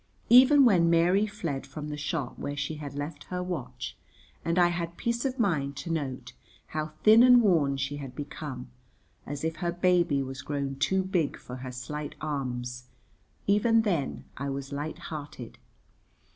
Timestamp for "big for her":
11.03-11.71